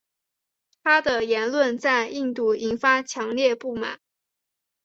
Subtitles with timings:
[0.83, 3.99] 他的言论在印度引发强烈不满。